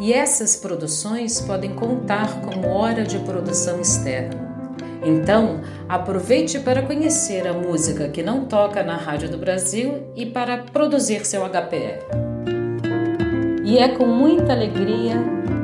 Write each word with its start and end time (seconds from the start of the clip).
e 0.00 0.12
essas 0.12 0.56
produções 0.56 1.40
podem 1.40 1.74
contar 1.74 2.40
como 2.40 2.68
hora 2.68 3.04
de 3.04 3.18
produção 3.20 3.80
externa. 3.80 4.52
Então, 5.04 5.60
aproveite 5.88 6.60
para 6.60 6.82
conhecer 6.82 7.46
a 7.46 7.52
música 7.52 8.08
que 8.08 8.22
não 8.22 8.44
toca 8.44 8.82
na 8.82 8.96
Rádio 8.96 9.28
do 9.28 9.36
Brasil 9.36 10.04
e 10.14 10.26
para 10.26 10.58
produzir 10.58 11.26
seu 11.26 11.42
HPR. 11.42 11.98
E 13.64 13.78
é 13.78 13.88
com 13.88 14.06
muita 14.06 14.52
alegria 14.52 15.14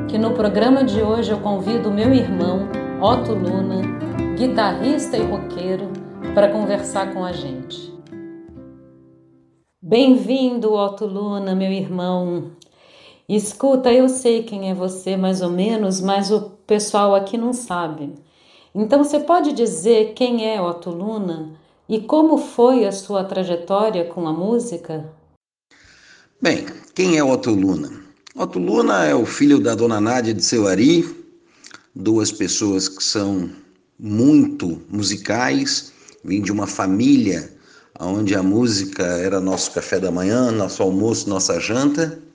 que 0.07 0.17
no 0.17 0.31
programa 0.31 0.83
de 0.83 1.01
hoje 1.01 1.31
eu 1.31 1.39
convido 1.39 1.91
meu 1.91 2.13
irmão, 2.13 2.67
Otto 3.01 3.33
Luna, 3.33 3.81
guitarrista 4.35 5.15
e 5.15 5.23
roqueiro, 5.23 5.89
para 6.33 6.49
conversar 6.49 7.13
com 7.13 7.23
a 7.23 7.31
gente. 7.31 7.93
Bem-vindo, 9.81 10.73
Otto 10.73 11.05
Luna, 11.05 11.55
meu 11.55 11.71
irmão. 11.71 12.51
Escuta, 13.29 13.93
eu 13.93 14.09
sei 14.09 14.41
quem 14.41 14.71
é 14.71 14.73
você 14.73 15.15
mais 15.15 15.39
ou 15.43 15.51
menos, 15.51 16.01
mas 16.01 16.31
o 16.31 16.49
pessoal 16.65 17.13
aqui 17.13 17.37
não 17.37 17.53
sabe. 17.53 18.11
Então 18.73 19.03
você 19.03 19.19
pode 19.19 19.53
dizer 19.53 20.13
quem 20.15 20.51
é 20.51 20.59
Otto 20.59 20.89
Luna 20.89 21.51
e 21.87 22.01
como 22.01 22.39
foi 22.39 22.87
a 22.87 22.91
sua 22.91 23.23
trajetória 23.23 24.03
com 24.05 24.27
a 24.27 24.33
música? 24.33 25.13
Bem, 26.41 26.65
quem 26.95 27.19
é 27.19 27.23
Otto 27.23 27.51
Luna? 27.51 28.01
Otto 28.35 28.57
Luna 28.57 29.05
é 29.05 29.13
o 29.13 29.27
filho 29.27 29.59
da 29.59 29.75
dona 29.75 30.01
Nádia 30.01 30.33
de 30.33 30.67
Ari, 30.67 31.05
duas 31.93 32.31
pessoas 32.31 32.89
que 32.89 33.03
são 33.03 33.47
muito 33.99 34.81
musicais, 34.89 35.93
vim 36.23 36.41
de 36.41 36.51
uma 36.51 36.65
família 36.65 37.53
onde 37.99 38.33
a 38.33 38.41
música 38.41 39.03
era 39.03 39.39
nosso 39.39 39.71
café 39.71 39.99
da 39.99 40.09
manhã, 40.09 40.49
nosso 40.49 40.81
almoço, 40.81 41.29
nossa 41.29 41.59
janta 41.59 42.27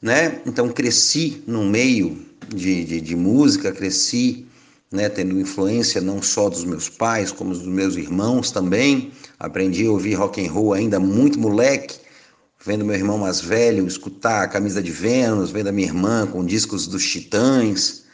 né? 0.00 0.40
Então 0.46 0.68
cresci 0.68 1.42
no 1.46 1.64
meio 1.64 2.24
de, 2.54 2.84
de, 2.84 3.00
de 3.00 3.16
música, 3.16 3.72
cresci 3.72 4.46
né, 4.90 5.08
tendo 5.08 5.38
influência 5.38 6.00
não 6.00 6.22
só 6.22 6.48
dos 6.48 6.64
meus 6.64 6.88
pais, 6.88 7.30
como 7.30 7.52
dos 7.52 7.66
meus 7.66 7.96
irmãos 7.96 8.50
também. 8.50 9.12
Aprendi 9.38 9.86
a 9.86 9.90
ouvir 9.90 10.14
rock 10.14 10.44
and 10.44 10.50
roll 10.50 10.72
ainda 10.72 10.98
muito 10.98 11.38
moleque, 11.38 11.96
vendo 12.64 12.84
meu 12.84 12.96
irmão 12.96 13.18
mais 13.18 13.40
velho 13.40 13.86
escutar 13.86 14.44
a 14.44 14.48
Camisa 14.48 14.82
de 14.82 14.90
Vênus, 14.90 15.50
vendo 15.50 15.68
a 15.68 15.72
minha 15.72 15.88
irmã 15.88 16.26
com 16.26 16.44
discos 16.44 16.86
dos 16.86 17.04
Titãs, 17.04 18.04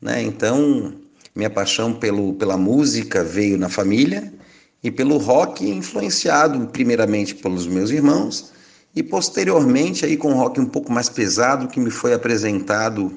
né? 0.00 0.22
Então, 0.22 0.94
minha 1.34 1.50
paixão 1.50 1.94
pelo, 1.94 2.34
pela 2.34 2.56
música 2.56 3.22
veio 3.22 3.56
na 3.56 3.68
família 3.68 4.32
e 4.82 4.90
pelo 4.90 5.16
rock 5.18 5.68
influenciado 5.68 6.66
primeiramente 6.68 7.34
pelos 7.34 7.66
meus 7.66 7.90
irmãos 7.90 8.52
e 8.94 9.02
posteriormente 9.02 10.04
aí 10.04 10.16
com 10.16 10.32
rock 10.32 10.60
um 10.60 10.66
pouco 10.66 10.92
mais 10.92 11.08
pesado 11.08 11.68
que 11.68 11.80
me 11.80 11.90
foi 11.90 12.12
apresentado 12.12 13.16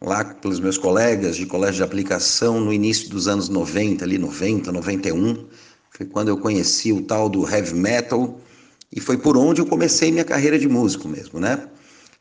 lá 0.00 0.24
pelos 0.24 0.60
meus 0.60 0.78
colegas 0.78 1.36
de 1.36 1.46
colégio 1.46 1.76
de 1.76 1.82
aplicação 1.82 2.60
no 2.60 2.72
início 2.72 3.08
dos 3.08 3.26
anos 3.26 3.48
90, 3.48 4.04
ali 4.04 4.18
90, 4.18 4.70
91, 4.70 5.46
foi 5.90 6.06
quando 6.06 6.28
eu 6.28 6.38
conheci 6.38 6.92
o 6.92 7.02
tal 7.02 7.28
do 7.28 7.48
heavy 7.48 7.74
metal 7.74 8.38
e 8.92 9.00
foi 9.00 9.16
por 9.16 9.36
onde 9.36 9.60
eu 9.60 9.66
comecei 9.66 10.12
minha 10.12 10.24
carreira 10.24 10.58
de 10.58 10.68
músico 10.68 11.08
mesmo, 11.08 11.40
né? 11.40 11.68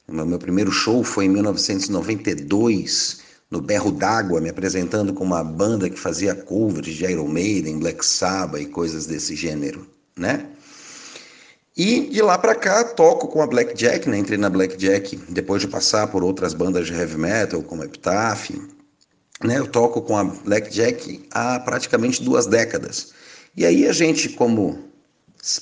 Meu 0.08 0.38
primeiro 0.38 0.72
show 0.72 1.04
foi 1.04 1.26
em 1.26 1.30
1992, 1.30 3.22
no 3.50 3.62
Berro 3.62 3.92
d'Água, 3.92 4.42
me 4.42 4.50
apresentando 4.50 5.14
com 5.14 5.24
uma 5.24 5.44
banda 5.44 5.90
que 5.90 5.98
fazia 5.98 6.36
covers 6.36 6.94
de 6.94 7.06
Iron 7.06 7.28
Maiden, 7.28 7.80
Black 7.80 8.06
Sabbath 8.06 8.62
e 8.62 8.66
coisas 8.66 9.06
desse 9.06 9.36
gênero, 9.36 9.88
né? 10.18 10.50
E 11.76 12.02
de 12.02 12.22
lá 12.22 12.38
para 12.38 12.54
cá 12.54 12.84
toco 12.84 13.28
com 13.28 13.42
a 13.42 13.48
Blackjack, 13.48 14.08
né? 14.08 14.20
Entrei 14.20 14.38
na 14.38 14.50
Blackjack 14.50 15.16
depois 15.30 15.60
de 15.60 15.68
passar 15.68 16.08
por 16.08 16.24
outras 16.24 16.54
bandas 16.54 16.86
de 16.86 16.94
heavy 16.94 17.18
metal, 17.18 17.64
como 17.64 17.84
Epitaph, 17.84 18.52
né? 19.44 19.58
Eu 19.58 19.66
toco 19.66 20.00
com 20.04 20.16
a 20.16 20.24
Blackjack 20.24 21.28
há 21.32 21.60
praticamente 21.60 22.22
duas 22.22 22.46
décadas. 22.46 23.12
E 23.58 23.66
aí 23.66 23.88
a 23.88 23.92
gente, 23.92 24.30
como 24.30 24.78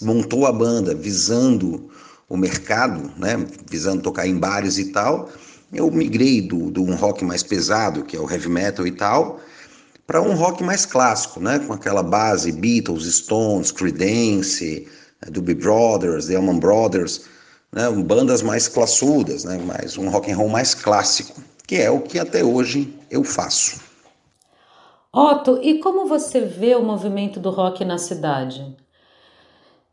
montou 0.01 0.45
a 0.45 0.51
banda 0.51 0.93
visando 0.93 1.89
o 2.27 2.35
mercado, 2.35 3.09
né? 3.17 3.37
Visando 3.69 4.03
tocar 4.03 4.27
em 4.27 4.37
bares 4.37 4.77
e 4.77 4.91
tal, 4.91 5.29
eu 5.73 5.89
migrei 5.89 6.41
do, 6.41 6.69
do 6.69 6.83
um 6.83 6.95
rock 6.95 7.23
mais 7.23 7.41
pesado, 7.41 8.03
que 8.03 8.17
é 8.17 8.19
o 8.19 8.29
heavy 8.29 8.49
metal 8.49 8.85
e 8.85 8.91
tal, 8.91 9.39
para 10.05 10.21
um 10.21 10.33
rock 10.33 10.61
mais 10.61 10.85
clássico, 10.85 11.39
né? 11.39 11.59
Com 11.59 11.71
aquela 11.71 12.03
base 12.03 12.51
Beatles, 12.51 13.05
Stones, 13.05 13.71
Creedence 13.71 14.85
do 15.29 15.41
Big 15.41 15.61
Brothers, 15.61 16.27
The 16.27 16.35
Allman 16.35 16.59
Brothers, 16.59 17.25
né, 17.71 17.89
bandas 17.89 18.41
mais 18.41 18.67
classudas, 18.67 19.43
né, 19.43 19.57
mais 19.57 19.97
um 19.97 20.09
rock 20.09 20.31
and 20.31 20.37
roll 20.37 20.49
mais 20.49 20.73
clássico, 20.73 21.41
que 21.67 21.75
é 21.75 21.89
o 21.89 22.01
que 22.01 22.19
até 22.19 22.43
hoje 22.43 22.93
eu 23.09 23.23
faço. 23.23 23.81
Otto, 25.13 25.59
e 25.61 25.79
como 25.79 26.05
você 26.05 26.41
vê 26.41 26.75
o 26.75 26.83
movimento 26.83 27.39
do 27.39 27.49
rock 27.49 27.83
na 27.83 27.97
cidade? 27.97 28.75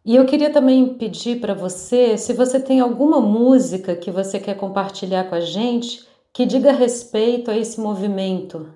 E 0.04 0.14
eu 0.16 0.24
queria 0.24 0.50
também 0.50 0.94
pedir 0.94 1.40
para 1.40 1.54
você 1.54 2.16
se 2.16 2.32
você 2.32 2.58
tem 2.60 2.80
alguma 2.80 3.20
música 3.20 3.96
que 3.96 4.10
você 4.10 4.38
quer 4.38 4.56
compartilhar 4.56 5.24
com 5.24 5.34
a 5.34 5.40
gente 5.40 6.06
que 6.32 6.46
diga 6.46 6.72
respeito 6.72 7.50
a 7.50 7.56
esse 7.56 7.80
movimento. 7.80 8.68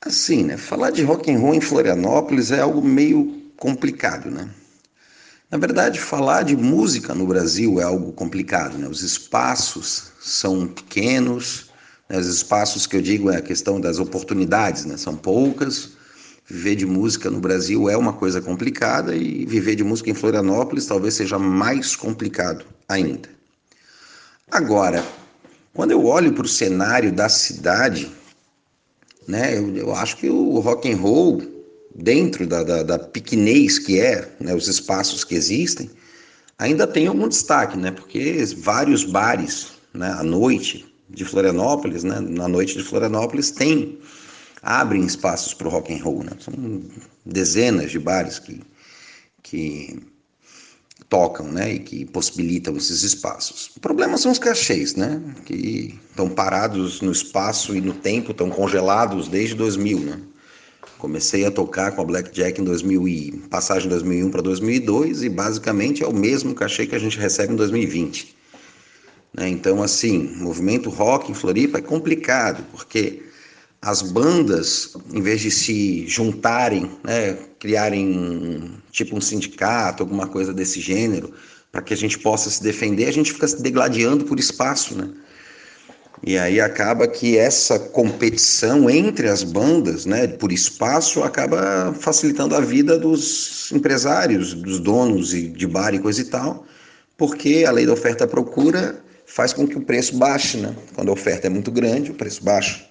Assim, 0.00 0.44
né? 0.44 0.56
Falar 0.56 0.90
de 0.90 1.02
rock 1.02 1.30
and 1.30 1.38
roll 1.38 1.54
em 1.54 1.60
Florianópolis 1.60 2.50
é 2.50 2.60
algo 2.60 2.82
meio 2.82 3.50
complicado, 3.56 4.30
né? 4.30 4.50
Na 5.48 5.58
verdade, 5.58 6.00
falar 6.00 6.42
de 6.42 6.56
música 6.56 7.14
no 7.14 7.24
Brasil 7.24 7.80
é 7.80 7.84
algo 7.84 8.12
complicado. 8.12 8.76
Né? 8.76 8.88
Os 8.88 9.02
espaços 9.02 10.10
são 10.20 10.66
pequenos, 10.66 11.70
né? 12.08 12.18
os 12.18 12.26
espaços 12.26 12.84
que 12.84 12.96
eu 12.96 13.02
digo 13.02 13.30
é 13.30 13.36
a 13.36 13.42
questão 13.42 13.80
das 13.80 14.00
oportunidades, 14.00 14.84
né? 14.84 14.96
são 14.96 15.14
poucas. 15.14 15.90
Viver 16.48 16.76
de 16.76 16.86
música 16.86 17.30
no 17.30 17.40
Brasil 17.40 17.88
é 17.88 17.96
uma 17.96 18.12
coisa 18.12 18.40
complicada 18.40 19.14
e 19.14 19.46
viver 19.46 19.76
de 19.76 19.84
música 19.84 20.10
em 20.10 20.14
Florianópolis 20.14 20.86
talvez 20.86 21.14
seja 21.14 21.38
mais 21.38 21.94
complicado 21.94 22.64
ainda. 22.88 23.28
Agora, 24.50 25.04
quando 25.74 25.90
eu 25.90 26.04
olho 26.06 26.32
para 26.32 26.44
o 26.44 26.48
cenário 26.48 27.12
da 27.12 27.28
cidade, 27.28 28.10
né, 29.26 29.58
eu, 29.58 29.76
eu 29.76 29.94
acho 29.94 30.16
que 30.16 30.28
o 30.28 30.58
rock 30.60 30.92
and 30.92 30.96
roll 30.96 31.55
dentro 31.98 32.46
da, 32.46 32.62
da, 32.62 32.82
da 32.82 32.98
pequenez 32.98 33.78
que 33.78 33.98
é, 33.98 34.30
né, 34.38 34.54
os 34.54 34.68
espaços 34.68 35.24
que 35.24 35.34
existem, 35.34 35.90
ainda 36.58 36.86
tem 36.86 37.06
algum 37.06 37.28
destaque, 37.28 37.76
né? 37.76 37.90
Porque 37.90 38.44
vários 38.58 39.04
bares, 39.04 39.68
né, 39.94 40.10
à 40.12 40.22
noite 40.22 40.84
de 41.08 41.24
Florianópolis, 41.24 42.04
né, 42.04 42.20
na 42.20 42.48
noite 42.48 42.76
de 42.76 42.82
Florianópolis 42.82 43.50
tem 43.50 43.98
abrem 44.62 45.04
espaços 45.04 45.54
para 45.54 45.68
o 45.68 45.70
rock 45.70 45.94
and 45.94 46.02
roll, 46.02 46.24
né? 46.24 46.32
São 46.40 46.82
dezenas 47.24 47.90
de 47.90 47.98
bares 47.98 48.38
que 48.38 48.60
que 49.42 50.00
tocam, 51.08 51.46
né, 51.46 51.74
e 51.74 51.78
que 51.78 52.04
possibilitam 52.04 52.76
esses 52.76 53.04
espaços. 53.04 53.70
O 53.76 53.80
problema 53.80 54.18
são 54.18 54.32
os 54.32 54.40
cachês, 54.40 54.96
né, 54.96 55.22
que 55.44 55.96
estão 56.10 56.28
parados 56.28 57.00
no 57.00 57.12
espaço 57.12 57.76
e 57.76 57.80
no 57.80 57.94
tempo, 57.94 58.32
estão 58.32 58.50
congelados 58.50 59.28
desde 59.28 59.54
2000, 59.54 60.00
né? 60.00 60.20
Comecei 60.98 61.44
a 61.44 61.50
tocar 61.50 61.92
com 61.92 62.00
a 62.00 62.04
Blackjack 62.04 62.60
em 62.60 62.64
2000 62.64 63.08
e 63.08 63.32
passagem 63.50 63.88
2001 63.88 64.30
para 64.30 64.42
2002 64.42 65.22
e 65.22 65.28
basicamente 65.28 66.02
é 66.02 66.06
o 66.06 66.12
mesmo 66.12 66.54
cachê 66.54 66.86
que 66.86 66.94
a 66.94 66.98
gente 66.98 67.18
recebe 67.18 67.52
em 67.52 67.56
2020. 67.56 68.34
Né? 69.34 69.48
Então, 69.48 69.82
assim, 69.82 70.34
movimento 70.36 70.88
rock 70.88 71.30
em 71.30 71.34
Floripa 71.34 71.78
é 71.78 71.82
complicado 71.82 72.64
porque 72.72 73.22
as 73.82 74.02
bandas, 74.02 74.96
em 75.12 75.20
vez 75.20 75.40
de 75.40 75.50
se 75.50 76.06
juntarem, 76.08 76.90
né, 77.04 77.38
criarem 77.58 78.72
tipo 78.90 79.16
um 79.16 79.20
sindicato, 79.20 80.02
alguma 80.02 80.26
coisa 80.26 80.52
desse 80.52 80.80
gênero, 80.80 81.32
para 81.70 81.82
que 81.82 81.92
a 81.92 81.96
gente 81.96 82.18
possa 82.18 82.48
se 82.48 82.62
defender, 82.62 83.06
a 83.06 83.12
gente 83.12 83.32
fica 83.32 83.46
se 83.46 83.62
degladiando 83.62 84.24
por 84.24 84.40
espaço, 84.40 84.96
né? 84.96 85.10
E 86.24 86.38
aí 86.38 86.60
acaba 86.60 87.06
que 87.06 87.36
essa 87.36 87.78
competição 87.78 88.88
entre 88.88 89.28
as 89.28 89.42
bandas, 89.42 90.06
né, 90.06 90.26
por 90.26 90.50
espaço, 90.50 91.22
acaba 91.22 91.94
facilitando 91.98 92.54
a 92.54 92.60
vida 92.60 92.98
dos 92.98 93.70
empresários, 93.72 94.54
dos 94.54 94.80
donos 94.80 95.30
de 95.30 95.66
bar 95.66 95.94
e 95.94 95.98
coisa 95.98 96.20
e 96.20 96.24
tal, 96.24 96.64
porque 97.16 97.64
a 97.66 97.70
lei 97.70 97.86
da 97.86 97.92
oferta 97.92 98.26
procura 98.26 99.02
faz 99.26 99.52
com 99.52 99.66
que 99.66 99.76
o 99.76 99.82
preço 99.82 100.16
baixe, 100.16 100.56
né? 100.56 100.74
Quando 100.94 101.08
a 101.08 101.12
oferta 101.12 101.48
é 101.48 101.50
muito 101.50 101.70
grande, 101.70 102.10
o 102.10 102.14
preço 102.14 102.42
baixa. 102.42 102.84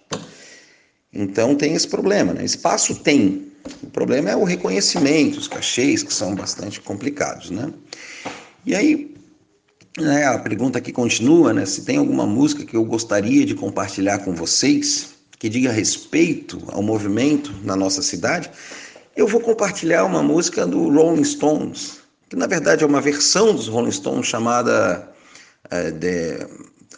Então 1.11 1.55
tem 1.55 1.73
esse 1.73 1.87
problema, 1.87 2.33
né? 2.33 2.43
Espaço 2.43 2.95
tem. 2.95 3.51
O 3.81 3.87
problema 3.87 4.29
é 4.29 4.35
o 4.35 4.43
reconhecimento, 4.43 5.39
os 5.39 5.47
cachês, 5.47 6.03
que 6.03 6.13
são 6.13 6.35
bastante 6.35 6.81
complicados, 6.81 7.49
né? 7.49 7.71
E 8.65 8.75
aí, 8.75 9.14
né, 9.97 10.25
a 10.25 10.37
pergunta 10.37 10.79
aqui 10.79 10.91
continua, 10.91 11.53
né? 11.53 11.65
Se 11.65 11.83
tem 11.83 11.97
alguma 11.97 12.25
música 12.25 12.65
que 12.65 12.75
eu 12.75 12.83
gostaria 12.83 13.45
de 13.45 13.55
compartilhar 13.55 14.19
com 14.19 14.33
vocês, 14.33 15.13
que 15.39 15.47
diga 15.47 15.71
respeito 15.71 16.61
ao 16.67 16.81
movimento 16.81 17.53
na 17.63 17.75
nossa 17.75 18.01
cidade, 18.01 18.49
eu 19.15 19.27
vou 19.27 19.39
compartilhar 19.39 20.03
uma 20.03 20.21
música 20.21 20.65
do 20.67 20.89
Rolling 20.89 21.23
Stones, 21.23 21.99
que 22.29 22.35
na 22.35 22.47
verdade 22.47 22.83
é 22.83 22.87
uma 22.87 22.99
versão 22.99 23.55
dos 23.55 23.67
Rolling 23.67 23.91
Stones 23.91 24.27
chamada 24.27 25.09
uh, 25.67 25.91
The 25.99 26.47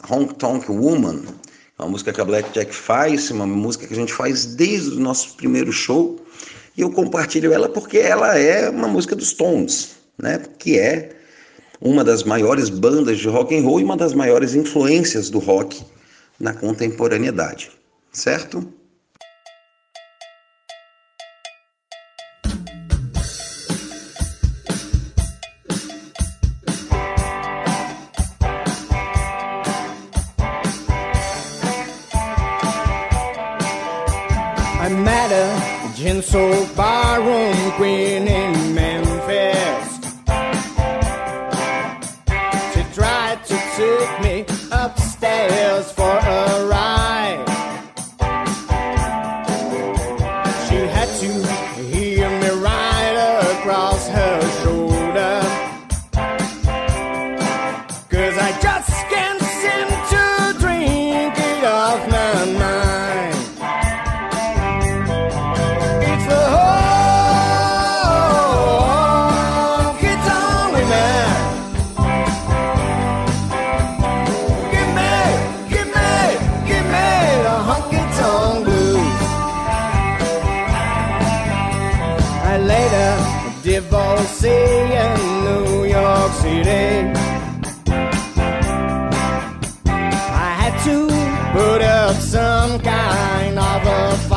Honk 0.09 0.35
Tonk 0.35 0.71
Woman, 0.71 1.21
uma 1.77 1.89
música 1.89 2.11
que 2.11 2.19
a 2.19 2.25
Black 2.25 2.51
Jack 2.51 2.73
faz, 2.73 3.29
uma 3.29 3.45
música 3.45 3.85
que 3.85 3.93
a 3.93 3.97
gente 3.97 4.13
faz 4.13 4.45
desde 4.45 4.91
o 4.91 4.99
nosso 4.99 5.35
primeiro 5.35 5.71
show, 5.71 6.19
e 6.75 6.81
eu 6.81 6.91
compartilho 6.91 7.53
ela 7.53 7.69
porque 7.69 7.99
ela 7.99 8.37
é 8.37 8.69
uma 8.69 8.87
música 8.87 9.15
dos 9.15 9.29
Stones, 9.29 9.97
né? 10.17 10.41
Que 10.57 10.79
é 10.79 11.16
uma 11.81 12.03
das 12.03 12.23
maiores 12.23 12.69
bandas 12.69 13.19
de 13.19 13.27
rock 13.27 13.55
and 13.55 13.63
roll 13.63 13.79
e 13.79 13.83
uma 13.83 13.97
das 13.97 14.13
maiores 14.13 14.55
influências 14.55 15.29
do 15.29 15.39
rock 15.39 15.83
na 16.39 16.53
contemporaneidade, 16.53 17.71
certo? 18.11 18.67
So 36.29 36.65
barroom 36.75 37.71
queen 37.77 38.27
in 38.27 38.73
Memphis. 38.73 39.06
Divorcee 83.81 84.49
in 85.03 85.13
New 85.45 85.85
York 85.85 86.31
City. 86.41 87.13
I 90.45 90.49
had 90.61 90.75
to 90.87 90.97
put 91.55 91.81
up 91.83 92.15
some 92.15 92.79
kind 92.79 93.59
of 93.59 93.81
a 93.85 94.17
fight. 94.29 94.36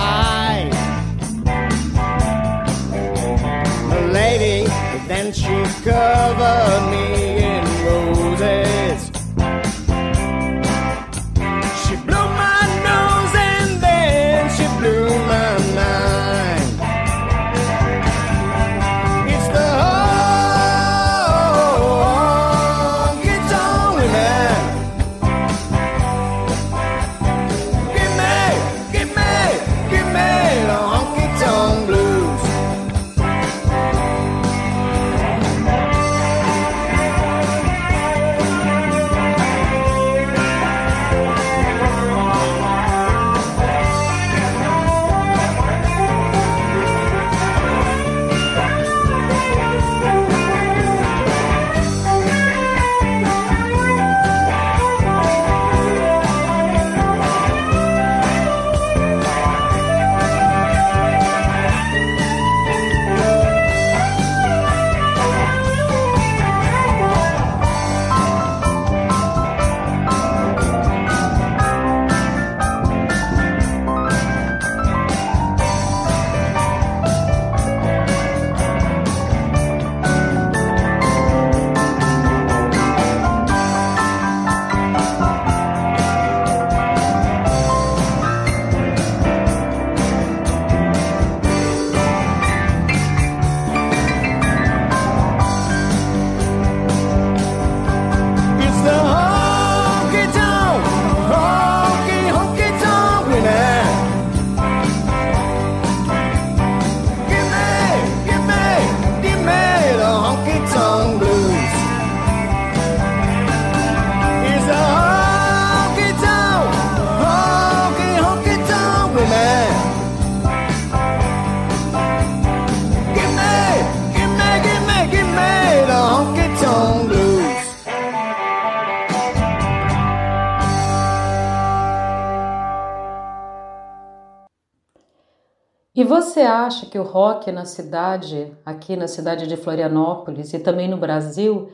Você 136.10 136.40
acha 136.40 136.86
que 136.86 136.98
o 136.98 137.04
rock 137.04 137.52
na 137.52 137.64
cidade, 137.64 138.52
aqui 138.66 138.96
na 138.96 139.06
cidade 139.06 139.46
de 139.46 139.56
Florianópolis 139.56 140.52
e 140.52 140.58
também 140.58 140.88
no 140.88 140.96
Brasil, 140.96 141.70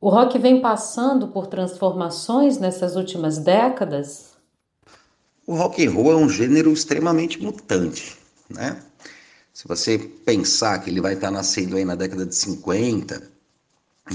o 0.00 0.08
rock 0.08 0.38
vem 0.38 0.62
passando 0.62 1.28
por 1.28 1.46
transformações 1.46 2.56
nessas 2.56 2.96
últimas 2.96 3.36
décadas? 3.36 4.30
O 5.46 5.54
rock 5.54 5.86
and 5.86 5.90
roll 5.90 6.12
é 6.12 6.16
um 6.16 6.26
gênero 6.26 6.72
extremamente 6.72 7.38
mutante, 7.42 8.16
né? 8.48 8.82
Se 9.52 9.68
você 9.68 9.98
pensar 9.98 10.78
que 10.78 10.88
ele 10.88 11.02
vai 11.02 11.12
estar 11.12 11.30
nascendo 11.30 11.76
aí 11.76 11.84
na 11.84 11.94
década 11.94 12.24
de 12.24 12.34
50, 12.34 13.30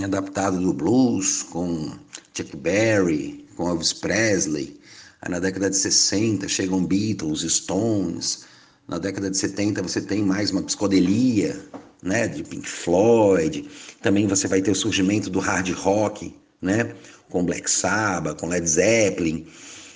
adaptado 0.04 0.60
do 0.60 0.74
blues 0.74 1.44
com 1.44 1.92
Chuck 2.34 2.58
Berry, 2.58 3.48
com 3.56 3.70
Elvis 3.70 3.94
Presley, 3.94 4.82
aí 5.22 5.30
na 5.30 5.38
década 5.38 5.70
de 5.70 5.76
60 5.76 6.48
chegam 6.48 6.84
Beatles, 6.84 7.42
Stones, 7.42 8.49
na 8.90 8.98
década 8.98 9.30
de 9.30 9.38
70 9.38 9.82
você 9.82 10.02
tem 10.02 10.24
mais 10.24 10.52
uma 10.52 10.64
psicodelia, 10.64 11.58
né, 12.04 12.28
de 12.28 12.44
Pink 12.44 12.68
Floyd, 12.68 13.66
também 14.02 14.28
você 14.28 14.48
vai 14.48 14.62
ter 14.62 14.72
o 14.72 14.76
surgimento 14.76 15.30
do 15.30 15.40
hard 15.40 15.70
rock 15.72 16.34
né? 16.62 16.94
Com 17.30 17.46
Black 17.46 17.70
Sabbath, 17.70 18.40
com 18.40 18.48
Led 18.48 18.68
Zeppelin. 18.68 19.46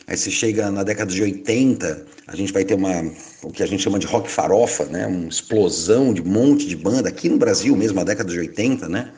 Aí 0.08 0.18
você 0.18 0.30
chega 0.30 0.70
na 0.70 0.84
década 0.84 1.12
de 1.12 1.22
80, 1.22 2.06
a 2.28 2.36
gente 2.36 2.52
vai 2.52 2.64
ter 2.64 2.76
uma 2.76 3.12
o 3.42 3.52
que 3.52 3.64
a 3.64 3.66
gente 3.66 3.82
chama 3.82 4.00
de 4.00 4.08
rock 4.08 4.30
farofa, 4.30 4.86
né? 4.86 5.08
Uma 5.08 5.28
explosão 5.28 6.14
de 6.14 6.22
um 6.22 6.26
monte 6.26 6.68
de 6.68 6.76
banda 6.76 7.10
aqui 7.10 7.30
no 7.30 7.38
Brasil 7.38 7.76
mesmo, 7.76 7.96
na 7.96 8.04
década 8.04 8.30
de 8.30 8.40
80, 8.40 8.88
né? 8.90 9.12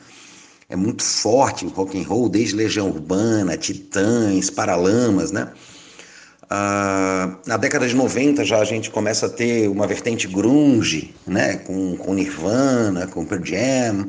É 0.68 0.74
muito 0.74 1.02
forte 1.02 1.64
o 1.64 1.68
rock 1.68 1.98
and 1.98 2.06
roll, 2.06 2.28
desde 2.28 2.56
Legião 2.56 2.88
Urbana, 2.88 3.56
Titãs, 3.56 4.50
Paralamas, 4.50 5.30
né? 5.30 5.52
Ah, 6.48 7.36
na 7.44 7.56
década 7.56 7.88
de 7.88 7.94
90 7.96 8.44
já 8.44 8.58
a 8.58 8.64
gente 8.64 8.90
começa 8.90 9.26
a 9.26 9.28
ter 9.28 9.68
uma 9.68 9.86
vertente 9.86 10.28
grunge, 10.28 11.14
né? 11.26 11.56
Com, 11.56 11.96
com 11.96 12.14
Nirvana, 12.14 13.06
com 13.06 13.24
Pearl 13.24 13.44
Jam. 13.44 14.08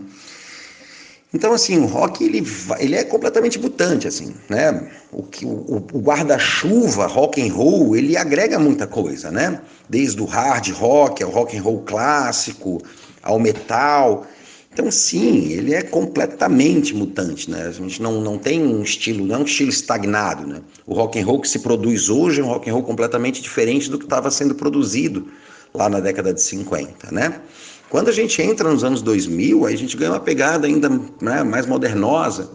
Então, 1.34 1.52
assim, 1.52 1.78
o 1.80 1.86
rock 1.86 2.24
ele, 2.24 2.48
ele 2.80 2.96
é 2.96 3.04
completamente 3.04 3.60
mutante, 3.60 4.08
assim, 4.08 4.34
né? 4.48 4.90
O, 5.12 5.24
o, 5.44 5.88
o 5.94 6.00
guarda-chuva 6.00 7.06
rock 7.06 7.42
and 7.42 7.54
roll 7.54 7.96
ele 7.96 8.16
agrega 8.16 8.58
muita 8.58 8.88
coisa, 8.88 9.30
né? 9.30 9.60
Desde 9.90 10.22
o 10.22 10.26
hard 10.26 10.70
rock 10.70 11.24
ao 11.24 11.32
rock 11.32 11.58
and 11.58 11.62
roll 11.62 11.82
clássico, 11.82 12.82
ao 13.22 13.40
metal. 13.40 14.26
Então, 14.78 14.92
sim, 14.92 15.54
ele 15.54 15.74
é 15.74 15.82
completamente 15.82 16.94
mutante, 16.94 17.50
né? 17.50 17.66
A 17.66 17.72
gente 17.72 18.00
não, 18.00 18.22
não 18.22 18.38
tem 18.38 18.62
um 18.62 18.84
estilo, 18.84 19.26
não 19.26 19.34
é 19.34 19.38
um 19.40 19.44
estilo 19.44 19.72
estagnado, 19.72 20.46
né? 20.46 20.62
O 20.86 20.94
rock 20.94 21.20
and 21.20 21.26
roll 21.26 21.42
que 21.42 21.50
se 21.50 21.58
produz 21.58 22.10
hoje 22.10 22.42
é 22.42 22.44
um 22.44 22.48
rock 22.48 22.70
and 22.70 22.74
roll 22.74 22.84
completamente 22.84 23.42
diferente 23.42 23.90
do 23.90 23.98
que 23.98 24.04
estava 24.04 24.30
sendo 24.30 24.54
produzido 24.54 25.30
lá 25.74 25.90
na 25.90 26.00
década 26.00 26.32
de 26.32 26.44
50, 26.44 27.12
né? 27.12 27.42
Quando 27.90 28.10
a 28.10 28.12
gente 28.12 28.40
entra 28.40 28.72
nos 28.72 28.84
anos 28.84 29.02
2000, 29.02 29.66
aí 29.66 29.74
a 29.74 29.78
gente 29.78 29.98
ganha 29.98 30.12
uma 30.12 30.20
pegada 30.20 30.68
ainda 30.68 30.90
né, 31.20 31.42
mais 31.42 31.66
modernosa, 31.66 32.52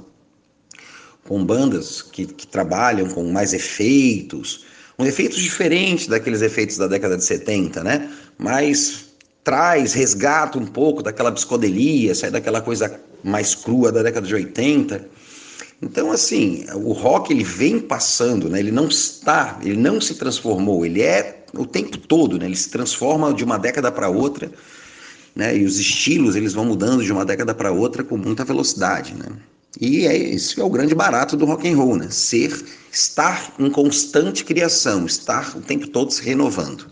com 1.27 1.45
bandas 1.45 2.03
que, 2.03 2.25
que 2.25 2.47
trabalham 2.47 3.09
com 3.09 3.33
mais 3.33 3.53
efeitos, 3.53 4.65
um 4.97 5.05
efeitos 5.05 5.39
diferentes 5.39 6.07
daqueles 6.07 6.41
efeitos 6.41 6.77
da 6.77 6.87
década 6.87 7.17
de 7.17 7.25
70, 7.25 7.83
né? 7.83 8.09
Mas 8.39 9.12
traz, 9.45 9.93
resgata 9.93 10.59
um 10.59 10.67
pouco 10.67 11.03
daquela 11.03 11.33
psicodelia, 11.33 12.15
sai 12.15 12.31
daquela 12.31 12.61
coisa 12.61 13.01
mais 13.25 13.55
crua 13.55 13.91
da 13.91 14.03
década 14.03 14.27
de 14.27 14.35
80. 14.35 15.09
Então, 15.81 16.13
assim, 16.13 16.65
o 16.75 16.93
rock 16.93 17.33
ele 17.33 17.43
vem 17.43 17.81
passando, 17.81 18.49
né? 18.49 18.61
Ele 18.61 18.71
não 18.71 18.87
está, 18.87 19.59
ele 19.63 19.77
não 19.77 20.01
se 20.01 20.15
transformou, 20.15 20.87
ele 20.87 21.03
é 21.03 21.45
o 21.55 21.67
tempo 21.67 21.99
todo, 21.99 22.39
né? 22.39 22.47
Ele 22.47 22.57
se 22.57 22.71
transforma 22.71 23.35
de 23.35 23.43
uma 23.43 23.59
década 23.59 23.91
para 23.91 24.09
outra 24.09 24.51
né? 25.35 25.57
E 25.57 25.65
os 25.65 25.79
estilos 25.79 26.37
eles 26.37 26.53
vão 26.53 26.65
mudando 26.65 27.03
de 27.03 27.13
uma 27.13 27.25
década 27.25 27.55
para 27.55 27.73
outra 27.73 28.05
com 28.05 28.17
muita 28.17 28.45
velocidade, 28.45 29.15
né? 29.15 29.27
E 29.81 30.07
é, 30.07 30.17
esse 30.17 30.61
é 30.61 30.65
o 30.65 30.69
grande 30.69 30.95
barato 30.95 31.37
do 31.37 31.47
rock 31.47 31.69
and 31.69 31.77
roll, 31.77 31.97
né? 31.97 32.09
Ser, 32.11 32.53
estar 32.91 33.55
em 33.59 33.71
constante 33.71 34.45
criação, 34.45 35.07
estar 35.07 35.57
o 35.57 35.61
tempo 35.61 35.89
todo 35.89 36.13
se 36.13 36.23
renovando. 36.23 36.87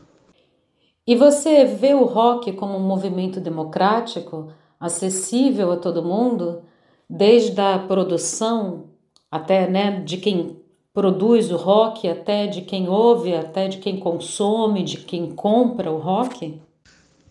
E 1.10 1.16
você 1.16 1.64
vê 1.64 1.92
o 1.92 2.04
rock 2.04 2.52
como 2.52 2.76
um 2.76 2.86
movimento 2.86 3.40
democrático, 3.40 4.52
acessível 4.78 5.72
a 5.72 5.76
todo 5.76 6.04
mundo, 6.04 6.62
desde 7.08 7.60
a 7.60 7.80
produção 7.80 8.84
até, 9.28 9.68
né, 9.68 10.02
de 10.02 10.18
quem 10.18 10.60
produz 10.94 11.50
o 11.50 11.56
rock, 11.56 12.08
até 12.08 12.46
de 12.46 12.62
quem 12.62 12.88
ouve, 12.88 13.34
até 13.34 13.66
de 13.66 13.78
quem 13.78 13.98
consome, 13.98 14.84
de 14.84 14.98
quem 14.98 15.32
compra 15.32 15.90
o 15.90 15.98
rock? 15.98 16.60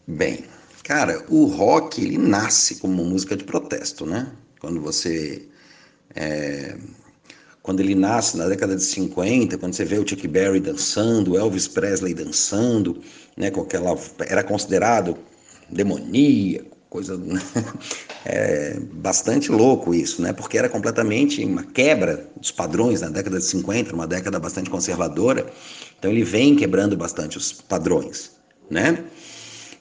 Bem, 0.05 0.43
Cara, 0.89 1.23
o 1.29 1.45
rock 1.45 2.01
ele 2.01 2.17
nasce 2.17 2.79
como 2.79 3.05
música 3.05 3.37
de 3.37 3.43
protesto, 3.43 4.07
né? 4.07 4.31
Quando 4.59 4.81
você 4.81 5.47
é, 6.15 6.75
quando 7.69 7.81
ele 7.81 7.93
nasce 7.93 8.35
na 8.35 8.47
década 8.47 8.75
de 8.75 8.81
50, 8.81 9.55
quando 9.59 9.75
você 9.75 9.85
vê 9.85 9.99
o 9.99 10.07
Chuck 10.07 10.27
Berry 10.27 10.59
dançando, 10.59 11.37
Elvis 11.37 11.67
Presley 11.67 12.15
dançando, 12.15 12.99
né, 13.37 13.51
com 13.51 13.61
aquela 13.61 13.95
era 14.21 14.43
considerado 14.43 15.15
demoníaco, 15.69 16.75
coisa 16.89 17.21
é 18.25 18.79
bastante 18.93 19.51
louco 19.51 19.93
isso, 19.93 20.19
né? 20.19 20.33
Porque 20.33 20.57
era 20.57 20.67
completamente 20.67 21.45
uma 21.45 21.61
quebra 21.61 22.27
dos 22.35 22.49
padrões 22.49 23.01
na 23.01 23.09
década 23.09 23.37
de 23.37 23.45
50, 23.45 23.93
uma 23.93 24.07
década 24.07 24.39
bastante 24.39 24.67
conservadora. 24.67 25.45
Então 25.99 26.09
ele 26.09 26.23
vem 26.23 26.55
quebrando 26.55 26.97
bastante 26.97 27.37
os 27.37 27.51
padrões, 27.51 28.31
né? 28.67 29.03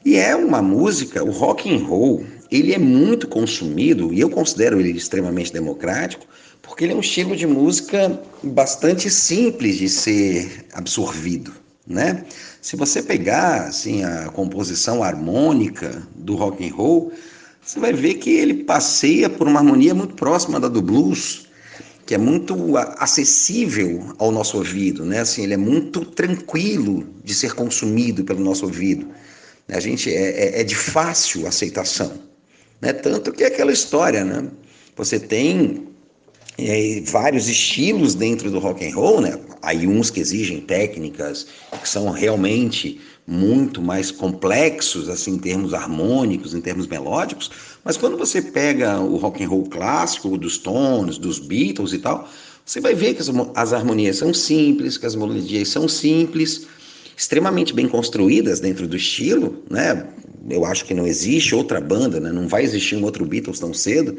E 0.05 0.17
é 0.17 0.37
uma 0.37 0.61
música, 0.61 1.25
o 1.25 1.31
rock 1.31 1.75
and 1.75 1.87
roll, 1.87 2.23
ele 2.51 2.75
é 2.75 2.79
muito 2.79 3.27
consumido 3.27 4.13
e 4.13 4.21
eu 4.21 4.29
considero 4.29 4.79
ele 4.79 4.91
extremamente 4.91 5.53
democrático, 5.53 6.27
porque 6.69 6.85
ele 6.85 6.93
é 6.93 6.97
um 6.97 7.01
estilo 7.01 7.35
de 7.35 7.47
música 7.47 8.21
bastante 8.43 9.11
simples 9.11 9.77
de 9.79 9.89
ser 9.89 10.67
absorvido, 10.75 11.53
né? 11.87 12.25
Se 12.61 12.77
você 12.77 13.03
pegar 13.03 13.69
assim 13.69 14.05
a 14.05 14.27
composição 14.27 15.03
harmônica 15.03 16.07
do 16.15 16.37
rock 16.37 16.69
and 16.69 16.75
roll, 16.75 17.13
você 17.65 17.81
vai 17.81 17.93
ver 17.93 18.15
que 18.15 18.31
ele 18.31 18.65
passeia 18.65 19.31
por 19.31 19.49
uma 19.49 19.61
harmonia 19.61 19.95
muito 19.95 20.15
próxima 20.15 20.61
da 20.61 20.69
do 20.69 20.83
blues, 20.83 21.49
que 22.07 22.15
é 22.15 22.19
muito 22.19 22.77
acessível 22.99 24.15
ao 24.19 24.31
nosso 24.31 24.59
ouvido, 24.59 25.05
né? 25.05 25.21
Assim, 25.21 25.45
ele 25.45 25.55
é 25.55 25.59
muito 25.59 26.05
tranquilo 26.05 27.07
de 27.25 27.35
ser 27.35 27.55
consumido 27.55 28.25
pelo 28.25 28.41
nosso 28.41 28.67
ouvido. 28.67 29.09
A 29.69 29.81
gente 29.81 30.15
é, 30.15 30.59
é, 30.59 30.61
é 30.61 30.65
de 30.65 30.75
fácil 30.75 31.47
aceitação, 31.47 32.13
né? 32.81 32.93
Tanto 32.93 33.33
que 33.33 33.45
é 33.45 33.47
aquela 33.47 33.73
história, 33.73 34.25
né? 34.25 34.49
Você 34.97 35.19
tem 35.19 35.89
é, 36.59 37.01
vários 37.05 37.49
estilos 37.49 38.15
dentro 38.17 38.51
do 38.51 38.59
rock 38.59 38.85
and 38.85 38.95
roll, 38.95 39.21
né? 39.21 39.39
Aí 39.63 39.87
uns 39.87 40.11
que 40.11 40.19
exigem 40.19 40.61
técnicas 40.61 41.47
que 41.81 41.89
são 41.89 42.11
realmente 42.11 43.01
muito 43.27 43.81
mais 43.81 44.11
complexos, 44.11 45.09
assim, 45.09 45.35
em 45.35 45.39
termos 45.39 45.73
harmônicos, 45.73 46.55
em 46.55 46.61
termos 46.61 46.87
melódicos. 46.87 47.51
Mas 47.85 47.97
quando 47.97 48.17
você 48.17 48.43
pega 48.43 48.99
o 48.99 49.17
rock 49.17 49.45
and 49.45 49.49
roll 49.49 49.67
clássico 49.67 50.37
dos 50.37 50.57
Stones, 50.57 51.17
dos 51.17 51.39
Beatles 51.39 51.93
e 51.93 51.99
tal, 51.99 52.29
você 52.65 52.81
vai 52.81 52.95
ver 52.95 53.15
que 53.15 53.23
as, 53.23 53.31
as 53.55 53.73
harmonias 53.73 54.17
são 54.17 54.35
simples, 54.35 54.99
que 54.99 55.07
as 55.07 55.15
melodias 55.15 55.69
são 55.69 55.87
simples 55.87 56.67
extremamente 57.17 57.75
bem 57.75 57.89
construídas 57.89 58.61
dentro 58.61 58.87
do 58.87 58.97
estilo, 58.97 59.63
né? 59.71 60.07
Eu 60.49 60.65
acho 60.65 60.85
que 60.85 60.95
não 60.95 61.07
existe 61.07 61.55
outra 61.55 61.81
banda, 61.81 62.19
né? 62.19 62.33
Não 62.33 62.49
vai 62.49 62.63
existir 62.63 62.97
um 62.97 63.05
outro 63.05 63.25
Beatles 63.27 63.59
tão 63.59 63.75
cedo, 63.75 64.17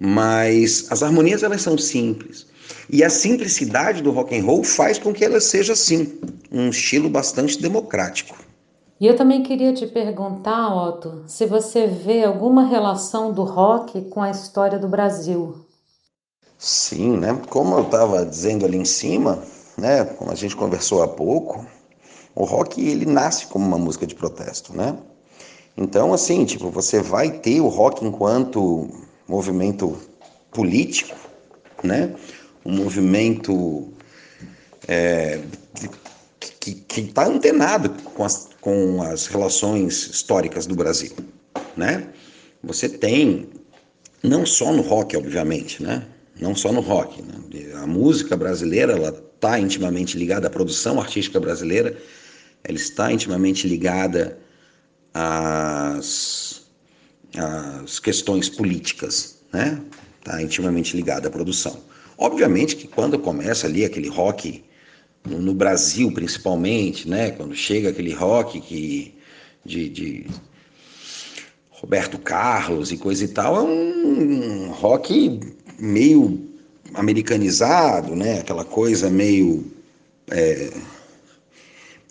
mas 0.00 0.86
as 0.90 1.02
harmonias 1.02 1.42
elas 1.42 1.60
são 1.60 1.76
simples. 1.76 2.46
E 2.88 3.04
a 3.04 3.10
simplicidade 3.10 4.02
do 4.02 4.10
rock 4.10 4.36
and 4.36 4.44
roll 4.44 4.64
faz 4.64 4.98
com 4.98 5.12
que 5.12 5.24
ela 5.24 5.40
seja 5.40 5.74
assim, 5.74 6.18
um 6.50 6.70
estilo 6.70 7.10
bastante 7.10 7.60
democrático. 7.60 8.36
E 8.98 9.06
eu 9.06 9.16
também 9.16 9.42
queria 9.42 9.72
te 9.72 9.86
perguntar, 9.86 10.74
Otto, 10.74 11.24
se 11.26 11.46
você 11.46 11.86
vê 11.86 12.24
alguma 12.24 12.64
relação 12.66 13.32
do 13.32 13.44
rock 13.44 14.02
com 14.10 14.22
a 14.22 14.30
história 14.30 14.78
do 14.78 14.88
Brasil. 14.88 15.66
Sim, 16.58 17.16
né? 17.16 17.38
Como 17.48 17.76
eu 17.76 17.82
estava 17.82 18.24
dizendo 18.26 18.66
ali 18.66 18.76
em 18.76 18.84
cima, 18.84 19.42
né? 19.78 20.04
Como 20.04 20.30
a 20.30 20.34
gente 20.34 20.56
conversou 20.56 21.02
há 21.02 21.08
pouco, 21.08 21.64
o 22.34 22.44
rock 22.44 22.86
ele 22.86 23.06
nasce 23.06 23.46
como 23.46 23.66
uma 23.66 23.78
música 23.78 24.06
de 24.06 24.14
protesto, 24.14 24.76
né? 24.76 24.96
Então, 25.76 26.12
assim, 26.12 26.44
tipo, 26.44 26.68
você 26.68 27.00
vai 27.00 27.30
ter 27.30 27.60
o 27.60 27.68
rock 27.68 28.04
enquanto 28.04 28.90
movimento 29.30 29.96
político, 30.50 31.16
né? 31.84 32.12
Um 32.64 32.72
movimento 32.72 33.92
é, 34.88 35.40
que 36.58 37.00
está 37.00 37.26
antenado 37.26 37.90
com 38.12 38.24
as, 38.24 38.48
com 38.60 39.02
as 39.02 39.26
relações 39.28 40.08
históricas 40.08 40.66
do 40.66 40.74
Brasil, 40.74 41.12
né? 41.76 42.08
Você 42.62 42.88
tem, 42.88 43.48
não 44.22 44.44
só 44.44 44.72
no 44.72 44.82
rock, 44.82 45.16
obviamente, 45.16 45.82
né? 45.82 46.04
Não 46.38 46.54
só 46.54 46.72
no 46.72 46.80
rock. 46.80 47.22
Né? 47.22 47.34
A 47.74 47.86
música 47.86 48.36
brasileira, 48.36 48.92
ela 48.92 49.10
está 49.10 49.58
intimamente 49.58 50.18
ligada 50.18 50.48
à 50.48 50.50
produção 50.50 51.00
artística 51.00 51.38
brasileira, 51.38 51.96
ela 52.64 52.76
está 52.76 53.10
intimamente 53.12 53.66
ligada 53.66 54.38
às, 55.14 56.49
às 57.36 57.98
questões 57.98 58.48
políticas, 58.48 59.38
né? 59.52 59.80
Está 60.18 60.42
intimamente 60.42 60.96
ligada 60.96 61.28
à 61.28 61.30
produção. 61.30 61.78
Obviamente 62.18 62.76
que 62.76 62.86
quando 62.86 63.18
começa 63.18 63.66
ali 63.66 63.84
aquele 63.84 64.08
rock 64.08 64.62
no 65.24 65.54
Brasil 65.54 66.12
principalmente, 66.12 67.08
né? 67.08 67.30
Quando 67.30 67.54
chega 67.54 67.90
aquele 67.90 68.12
rock 68.12 68.60
que 68.60 69.14
de, 69.64 69.88
de 69.88 70.26
Roberto 71.70 72.18
Carlos 72.18 72.92
e 72.92 72.96
coisa 72.96 73.24
e 73.24 73.28
tal, 73.28 73.56
é 73.56 73.62
um 73.62 74.70
rock 74.70 75.40
meio 75.78 76.48
americanizado, 76.94 78.14
né? 78.14 78.40
Aquela 78.40 78.64
coisa 78.64 79.08
meio 79.08 79.70
é, 80.30 80.70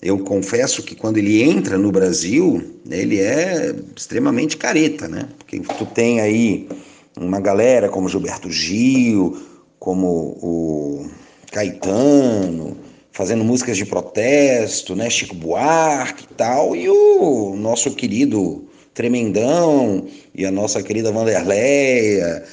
eu 0.02 0.20
confesso 0.20 0.82
que 0.84 0.96
quando 0.96 1.18
ele 1.18 1.44
entra 1.44 1.78
no 1.78 1.92
Brasil, 1.92 2.64
ele 2.90 3.20
é 3.20 3.76
extremamente 3.96 4.56
careta, 4.56 5.08
né? 5.08 5.28
Porque 5.38 5.60
tu 5.60 5.86
tem 5.86 6.22
aí 6.22 6.70
uma 7.18 7.40
galera 7.40 7.90
como 7.90 8.08
Gilberto 8.08 8.50
Gil, 8.50 9.38
como 9.78 10.08
o 10.42 11.08
Caetano, 11.52 12.78
fazendo 13.12 13.44
músicas 13.44 13.76
de 13.76 13.86
protesto, 13.86 14.96
né? 14.96 15.10
Chico 15.10 15.36
Buarque 15.36 16.24
e 16.24 16.34
tal, 16.36 16.76
e 16.76 16.90
o 16.90 17.56
nosso 17.58 17.92
querido 17.92 18.66
Tremendão 18.94 20.08
e 20.34 20.46
a 20.46 20.52
nossa 20.52 20.82
querida 20.82 21.12
Vanderleia 21.12 22.44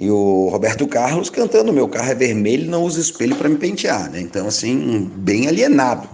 e 0.00 0.10
o 0.10 0.48
Roberto 0.48 0.86
Carlos 0.86 1.30
cantando 1.30 1.72
Meu 1.72 1.86
carro 1.86 2.10
é 2.10 2.14
vermelho, 2.14 2.70
não 2.70 2.84
usa 2.84 3.00
espelho 3.00 3.36
para 3.36 3.48
me 3.48 3.56
pentear, 3.56 4.10
né? 4.10 4.20
Então, 4.20 4.46
assim, 4.46 5.10
bem 5.16 5.48
alienado. 5.48 6.08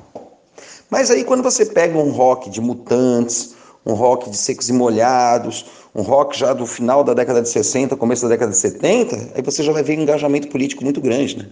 Mas 0.91 1.11
aí, 1.11 1.25
quando 1.25 1.43
você 1.43 1.67
pega 1.67 1.99
um 1.99 2.11
rock 2.11 2.49
de 2.49 2.61
mutantes, 2.61 3.55
um 3.85 3.93
rock 3.93 4.31
de 4.31 4.37
secos 4.37 4.69
e 4.69 4.73
molhados, 4.73 5.67
um 5.95 6.03
rock 6.03 6.39
já 6.39 6.53
do 6.53 6.67
final 6.67 7.05
da 7.05 7.15
década 7.15 7.43
de 7.43 7.49
60, 7.49 7.97
começo 7.97 8.23
da 8.23 8.29
década 8.29 8.53
de 8.53 8.59
70, 8.59 9.33
aí 9.35 9.43
você 9.43 9.63
já 9.63 9.73
vai 9.73 9.83
ver 9.83 9.99
um 9.99 10.03
engajamento 10.03 10.49
político 10.49 10.85
muito 10.85 11.01
grande, 11.01 11.39
né? 11.39 11.47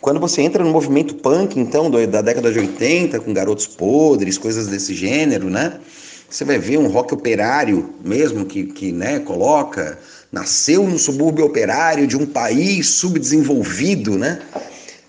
Quando 0.00 0.20
você 0.20 0.42
entra 0.42 0.62
no 0.62 0.70
movimento 0.70 1.14
punk, 1.16 1.58
então, 1.58 1.90
da 1.90 2.22
década 2.22 2.52
de 2.52 2.58
80, 2.58 3.18
com 3.20 3.32
garotos 3.32 3.66
podres, 3.66 4.36
coisas 4.36 4.66
desse 4.68 4.94
gênero, 4.94 5.48
né? 5.48 5.80
Você 6.28 6.44
vai 6.44 6.58
ver 6.58 6.78
um 6.78 6.88
rock 6.88 7.14
operário 7.14 7.94
mesmo, 8.04 8.44
que, 8.44 8.64
que 8.64 8.92
né, 8.92 9.20
coloca, 9.20 9.98
nasceu 10.30 10.82
no 10.84 10.98
subúrbio 10.98 11.46
operário 11.46 12.06
de 12.06 12.16
um 12.16 12.26
país 12.26 12.88
subdesenvolvido, 12.88 14.18
né? 14.18 14.40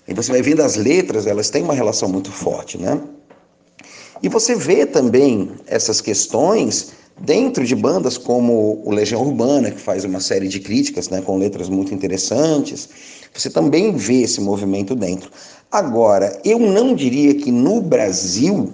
E 0.06 0.14
você 0.14 0.32
vai 0.32 0.42
vendo 0.42 0.62
as 0.62 0.76
letras, 0.76 1.26
elas 1.26 1.50
têm 1.50 1.62
uma 1.62 1.74
relação 1.74 2.08
muito 2.08 2.32
forte, 2.32 2.78
né? 2.78 2.98
E 4.22 4.28
você 4.28 4.54
vê 4.54 4.84
também 4.84 5.50
essas 5.66 6.00
questões 6.00 6.92
dentro 7.20 7.64
de 7.64 7.74
bandas 7.74 8.16
como 8.16 8.82
o 8.84 8.90
Legião 8.90 9.22
Urbana, 9.22 9.70
que 9.70 9.80
faz 9.80 10.04
uma 10.04 10.20
série 10.20 10.48
de 10.48 10.60
críticas, 10.60 11.08
né, 11.08 11.20
com 11.20 11.36
letras 11.36 11.68
muito 11.68 11.94
interessantes. 11.94 12.88
Você 13.34 13.50
também 13.50 13.94
vê 13.94 14.22
esse 14.22 14.40
movimento 14.40 14.94
dentro. 14.94 15.30
Agora, 15.70 16.40
eu 16.44 16.58
não 16.58 16.94
diria 16.94 17.34
que 17.34 17.50
no 17.50 17.80
Brasil 17.80 18.72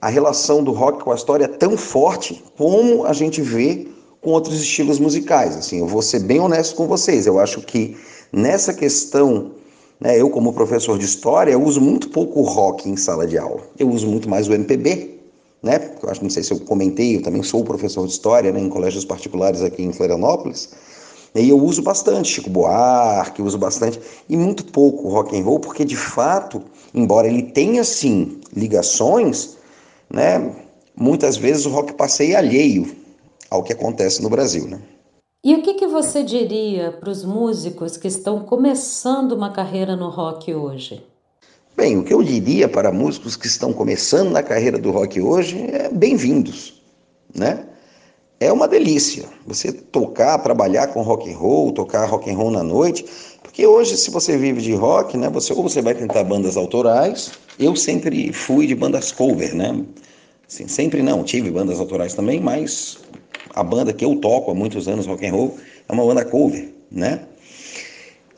a 0.00 0.08
relação 0.08 0.64
do 0.64 0.72
rock 0.72 1.04
com 1.04 1.12
a 1.12 1.14
história 1.14 1.44
é 1.44 1.48
tão 1.48 1.76
forte 1.76 2.42
como 2.56 3.04
a 3.04 3.12
gente 3.12 3.40
vê 3.40 3.86
com 4.20 4.30
outros 4.30 4.60
estilos 4.60 4.98
musicais. 4.98 5.56
Assim, 5.56 5.78
eu 5.78 5.86
vou 5.86 6.02
ser 6.02 6.20
bem 6.20 6.40
honesto 6.40 6.74
com 6.74 6.88
vocês. 6.88 7.26
Eu 7.26 7.38
acho 7.38 7.60
que 7.60 7.96
nessa 8.32 8.74
questão, 8.74 9.52
né, 10.02 10.20
eu 10.20 10.28
como 10.28 10.52
professor 10.52 10.98
de 10.98 11.04
história, 11.04 11.56
uso 11.56 11.80
muito 11.80 12.08
pouco 12.08 12.40
o 12.40 12.42
rock 12.42 12.90
em 12.90 12.96
sala 12.96 13.24
de 13.24 13.38
aula. 13.38 13.62
Eu 13.78 13.88
uso 13.88 14.08
muito 14.08 14.28
mais 14.28 14.48
o 14.48 14.52
MPB, 14.52 15.20
né? 15.62 15.92
Eu 16.02 16.10
acho, 16.10 16.24
não 16.24 16.28
sei 16.28 16.42
se 16.42 16.52
eu 16.52 16.58
comentei, 16.58 17.16
eu 17.16 17.22
também 17.22 17.40
sou 17.44 17.62
professor 17.62 18.04
de 18.04 18.12
história, 18.12 18.50
né, 18.50 18.58
em 18.58 18.68
colégios 18.68 19.04
particulares 19.04 19.62
aqui 19.62 19.80
em 19.80 19.92
Florianópolis. 19.92 20.70
E 21.36 21.48
eu 21.48 21.56
uso 21.56 21.82
bastante 21.82 22.32
Chico 22.32 22.50
Buarque, 22.50 23.40
uso 23.40 23.56
bastante 23.56 24.00
e 24.28 24.36
muito 24.36 24.64
pouco 24.64 25.08
rock 25.08 25.38
and 25.38 25.44
roll, 25.44 25.60
porque 25.60 25.84
de 25.84 25.96
fato, 25.96 26.60
embora 26.92 27.28
ele 27.28 27.44
tenha 27.44 27.84
sim 27.84 28.40
ligações, 28.54 29.56
né? 30.10 30.52
Muitas 30.96 31.36
vezes 31.36 31.64
o 31.64 31.70
rock 31.70 31.94
passeia 31.94 32.38
alheio 32.38 32.90
ao 33.48 33.62
que 33.62 33.72
acontece 33.72 34.20
no 34.20 34.28
Brasil, 34.28 34.66
né? 34.66 34.80
E 35.44 35.56
o 35.56 35.62
que, 35.62 35.74
que 35.74 35.88
você 35.88 36.22
diria 36.22 36.92
para 36.92 37.10
os 37.10 37.24
músicos 37.24 37.96
que 37.96 38.06
estão 38.06 38.38
começando 38.44 39.32
uma 39.32 39.50
carreira 39.50 39.96
no 39.96 40.08
rock 40.08 40.54
hoje? 40.54 41.04
Bem, 41.76 41.98
o 41.98 42.04
que 42.04 42.14
eu 42.14 42.22
diria 42.22 42.68
para 42.68 42.92
músicos 42.92 43.34
que 43.34 43.48
estão 43.48 43.72
começando 43.72 44.30
na 44.30 44.40
carreira 44.40 44.78
do 44.78 44.92
rock 44.92 45.20
hoje 45.20 45.58
é 45.58 45.88
bem-vindos, 45.88 46.80
né? 47.34 47.66
É 48.38 48.52
uma 48.52 48.68
delícia 48.68 49.24
você 49.44 49.72
tocar, 49.72 50.38
trabalhar 50.38 50.86
com 50.88 51.02
rock 51.02 51.32
and 51.32 51.36
roll, 51.36 51.72
tocar 51.72 52.04
rock 52.04 52.30
and 52.30 52.36
roll 52.36 52.52
na 52.52 52.62
noite, 52.62 53.04
porque 53.42 53.66
hoje 53.66 53.96
se 53.96 54.12
você 54.12 54.38
vive 54.38 54.62
de 54.62 54.74
rock, 54.74 55.16
né, 55.16 55.28
você 55.28 55.52
ou 55.52 55.64
você 55.64 55.82
vai 55.82 55.96
tentar 55.96 56.22
bandas 56.22 56.56
autorais, 56.56 57.32
eu 57.58 57.74
sempre 57.74 58.32
fui 58.32 58.68
de 58.68 58.76
bandas 58.76 59.10
cover, 59.10 59.56
né? 59.56 59.84
Assim, 60.46 60.68
sempre 60.68 61.02
não, 61.02 61.24
tive 61.24 61.50
bandas 61.50 61.80
autorais 61.80 62.14
também, 62.14 62.38
mas 62.38 62.98
a 63.54 63.62
banda 63.62 63.92
que 63.92 64.04
eu 64.04 64.16
toco 64.16 64.50
há 64.50 64.54
muitos 64.54 64.88
anos 64.88 65.06
rock 65.06 65.26
and 65.26 65.32
roll 65.32 65.56
é 65.88 65.92
uma 65.92 66.04
banda 66.04 66.24
cover, 66.24 66.72
né? 66.90 67.20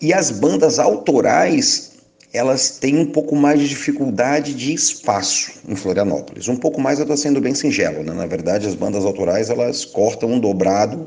E 0.00 0.12
as 0.12 0.30
bandas 0.30 0.78
autorais, 0.78 1.92
elas 2.32 2.78
têm 2.78 2.98
um 2.98 3.06
pouco 3.06 3.36
mais 3.36 3.60
de 3.60 3.68
dificuldade 3.68 4.54
de 4.54 4.74
espaço 4.74 5.52
em 5.68 5.76
Florianópolis. 5.76 6.48
Um 6.48 6.56
pouco 6.56 6.80
mais 6.80 6.98
eu 6.98 7.04
estou 7.04 7.16
sendo 7.16 7.40
bem 7.40 7.54
singelo, 7.54 8.02
né? 8.02 8.12
Na 8.12 8.26
verdade, 8.26 8.66
as 8.66 8.74
bandas 8.74 9.04
autorais, 9.04 9.50
elas 9.50 9.84
cortam 9.84 10.32
um 10.32 10.40
dobrado 10.40 11.06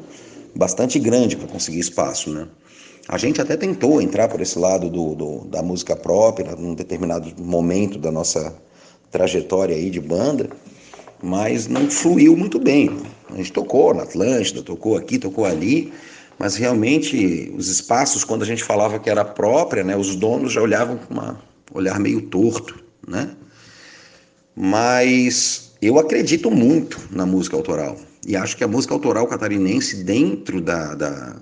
bastante 0.56 0.98
grande 1.00 1.36
para 1.36 1.48
conseguir 1.48 1.80
espaço, 1.80 2.32
né? 2.32 2.48
A 3.10 3.18
gente 3.18 3.40
até 3.42 3.56
tentou 3.56 4.02
entrar 4.02 4.28
por 4.28 4.42
esse 4.42 4.60
lado 4.60 4.90
do, 4.90 5.16
do, 5.16 5.46
da 5.46 5.62
música 5.62 5.96
própria, 5.96 6.56
num 6.56 6.74
determinado 6.74 7.32
momento 7.42 7.98
da 7.98 8.12
nossa 8.12 8.54
trajetória 9.10 9.76
aí 9.76 9.90
de 9.90 10.02
banda, 10.02 10.50
mas 11.24 11.68
não 11.68 11.90
fluiu 11.90 12.36
muito 12.36 12.60
bem. 12.60 12.98
A 13.30 13.36
gente 13.36 13.52
tocou 13.52 13.94
na 13.94 14.04
Atlântida, 14.04 14.62
tocou 14.62 14.98
aqui, 14.98 15.18
tocou 15.20 15.46
ali, 15.46 15.92
mas 16.40 16.56
realmente 16.56 17.54
os 17.56 17.68
espaços, 17.68 18.24
quando 18.24 18.44
a 18.44 18.46
gente 18.46 18.64
falava 18.64 19.00
que 19.00 19.10
era 19.10 19.26
própria, 19.26 19.84
né, 19.84 19.96
os 19.96 20.16
donos 20.16 20.54
já 20.54 20.62
olhavam 20.62 20.98
com 20.98 21.14
um 21.14 21.36
olhar 21.74 22.00
meio 22.00 22.22
torto, 22.24 22.84
né? 23.08 23.30
Mas 24.56 25.74
eu 25.82 26.00
acredito 26.00 26.50
muito 26.50 27.00
na 27.12 27.26
música 27.26 27.56
autoral 27.56 27.98
e 28.28 28.36
acho 28.36 28.58
que 28.58 28.64
a 28.64 28.68
música 28.68 28.94
autoral 28.94 29.28
catarinense 29.28 30.04
dentro 30.04 30.62
da, 30.62 30.96
da 30.96 31.36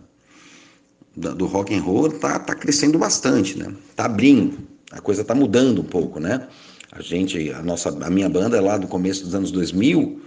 do 1.15 1.45
rock 1.45 1.73
and 1.73 1.81
roll 1.81 2.11
tá, 2.11 2.37
tá 2.39 2.53
crescendo 2.53 2.99
bastante, 2.99 3.57
né? 3.57 3.73
Tá 3.95 4.03
abrindo, 4.05 4.59
a 4.91 4.99
coisa 4.99 5.23
tá 5.23 5.33
mudando 5.33 5.81
um 5.81 5.85
pouco, 5.85 6.19
né? 6.19 6.47
A 6.91 7.01
gente, 7.01 7.51
a 7.51 7.61
nossa, 7.61 7.89
a 7.89 8.09
minha 8.09 8.29
banda 8.29 8.57
é 8.57 8.61
lá 8.61 8.77
do 8.77 8.87
começo 8.87 9.23
dos 9.23 9.33
anos 9.33 9.49
2000, 9.51 10.21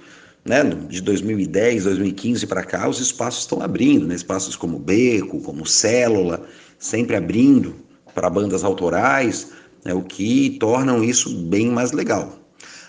né? 0.49 0.65
De 0.89 1.03
2010, 1.03 1.85
2015 1.85 2.47
para 2.47 2.65
cá, 2.65 2.89
os 2.89 2.99
espaços 2.99 3.41
estão 3.41 3.61
abrindo, 3.61 4.07
né? 4.07 4.15
Espaços 4.15 4.57
como 4.57 4.79
Beco, 4.79 5.43
como 5.43 5.67
Célula, 5.67 6.43
sempre 6.79 7.15
abrindo 7.15 7.77
para 8.15 8.31
bandas 8.31 8.65
autorais, 8.65 9.49
né? 9.85 9.93
O 9.93 10.03
que 10.03 10.57
tornam 10.59 11.05
isso 11.05 11.37
bem 11.45 11.69
mais 11.71 11.93
legal. 11.93 12.39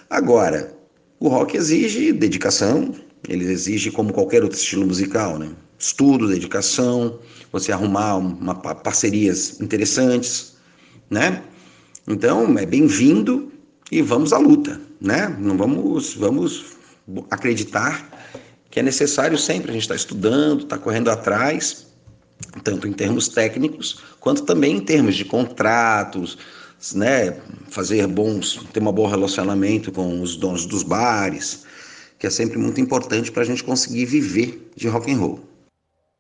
Agora, 0.10 0.74
o 1.19 1.28
rock 1.28 1.58
exige 1.58 2.13
dedicação, 2.13 2.95
ele 3.28 3.43
exige 3.52 3.91
como 3.91 4.13
qualquer 4.13 4.41
outro 4.41 4.58
estilo 4.58 4.88
musical, 4.88 5.38
né? 5.38 5.50
Estudo, 5.78 6.30
dedicação, 6.30 7.19
você 7.52 7.74
arrumar 7.74 8.15
uma, 8.15 8.56
parcerias 8.56 9.60
interessantes, 9.60 10.56
né? 11.10 11.43
Então, 12.08 12.58
é 12.58 12.65
bem-vindo 12.65 13.52
e 13.91 14.02
vamos 14.02 14.32
à 14.32 14.38
luta, 14.38 14.80
né? 15.02 15.36
Não 15.39 15.58
vamos, 15.58 16.13
vamos 16.15 16.78
acreditar 17.30 18.10
que 18.69 18.80
é 18.80 18.84
necessário 18.84 19.38
sempre 19.38 19.72
a 19.72 19.74
gente 19.74 19.84
estar 19.84 19.95
tá 19.95 20.00
estudando, 20.00 20.63
estar 20.63 20.78
tá 20.78 20.84
correndo 20.84 21.10
atrás, 21.10 21.88
tanto 22.63 22.88
em 22.88 22.93
termos 22.93 23.28
técnicos 23.28 24.02
quanto 24.19 24.43
também 24.43 24.78
em 24.78 24.80
termos 24.80 25.15
de 25.15 25.26
contratos, 25.26 26.38
né? 26.93 27.38
Fazer 27.69 28.06
bons, 28.08 28.63
ter 28.72 28.82
um 28.82 28.91
bom 28.91 29.08
relacionamento 29.08 29.91
com 29.91 30.22
os 30.22 30.36
donos 30.36 30.65
dos 30.65 30.84
bares, 30.84 31.65
que 32.17 32.28
é 32.28 32.30
sempre 32.30 32.58
muito 32.58 32.80
importante 32.80 33.32
para 33.32 33.43
a 33.43 33.45
gente 33.45 33.63
conseguir 33.63 34.06
viver 34.06 34.72
de 34.76 34.88
rock 34.88 35.12
and 35.12 35.17
roll. 35.17 35.39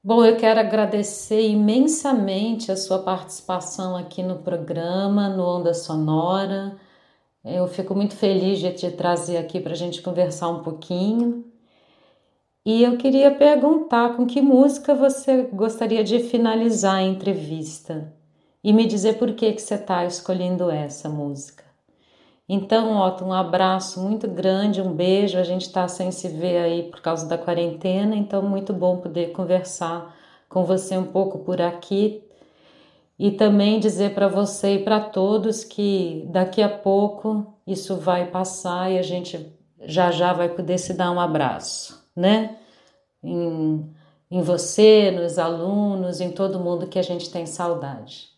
Bom, 0.01 0.23
eu 0.23 0.37
quero 0.37 0.61
agradecer 0.61 1.49
imensamente 1.49 2.71
a 2.71 2.77
sua 2.77 2.99
participação 2.99 3.97
aqui 3.97 4.23
no 4.23 4.39
programa, 4.39 5.27
no 5.27 5.43
Onda 5.43 5.73
Sonora. 5.73 6.77
Eu 7.43 7.67
fico 7.67 7.95
muito 7.95 8.15
feliz 8.15 8.59
de 8.59 8.71
te 8.73 8.91
trazer 8.91 9.37
aqui 9.37 9.61
para 9.61 9.71
a 9.71 9.75
gente 9.75 10.01
conversar 10.01 10.49
um 10.49 10.61
pouquinho. 10.61 11.45
E 12.65 12.83
eu 12.83 12.97
queria 12.97 13.33
perguntar 13.33 14.15
com 14.15 14.25
que 14.25 14.41
música 14.41 14.93
você 14.93 15.43
gostaria 15.43 16.03
de 16.03 16.19
finalizar 16.19 16.95
a 16.95 17.03
entrevista 17.03 18.13
e 18.61 18.73
me 18.73 18.85
dizer 18.85 19.17
por 19.17 19.33
que, 19.33 19.53
que 19.53 19.61
você 19.61 19.75
está 19.75 20.05
escolhendo 20.05 20.69
essa 20.69 21.07
música. 21.07 21.63
Então, 22.47 22.97
Otto, 22.97 23.23
um 23.23 23.31
abraço 23.31 24.01
muito 24.01 24.27
grande, 24.27 24.81
um 24.81 24.91
beijo. 24.91 25.37
A 25.37 25.43
gente 25.43 25.61
está 25.61 25.87
sem 25.87 26.11
se 26.11 26.27
ver 26.27 26.57
aí 26.57 26.83
por 26.83 26.99
causa 26.99 27.25
da 27.25 27.37
quarentena, 27.37 28.15
então 28.15 28.41
muito 28.41 28.73
bom 28.73 28.97
poder 28.97 29.31
conversar 29.31 30.13
com 30.49 30.65
você 30.65 30.97
um 30.97 31.05
pouco 31.05 31.39
por 31.39 31.61
aqui 31.61 32.28
e 33.19 33.31
também 33.31 33.81
dizer 33.81 34.15
para 34.15 34.29
você 34.29 34.75
e 34.75 34.83
para 34.83 35.01
todos 35.01 35.65
que 35.65 36.25
daqui 36.29 36.61
a 36.61 36.69
pouco 36.69 37.53
isso 37.67 37.97
vai 37.97 38.31
passar 38.31 38.89
e 38.89 38.97
a 38.97 39.01
gente 39.01 39.53
já 39.81 40.09
já 40.09 40.31
vai 40.31 40.47
poder 40.47 40.77
se 40.77 40.93
dar 40.93 41.11
um 41.11 41.19
abraço, 41.19 42.01
né? 42.15 42.55
Em, 43.21 43.85
em 44.31 44.41
você, 44.41 45.11
nos 45.11 45.37
alunos, 45.37 46.21
em 46.21 46.31
todo 46.31 46.59
mundo 46.59 46.87
que 46.87 46.97
a 46.97 47.01
gente 47.01 47.29
tem 47.29 47.45
saudade. 47.45 48.29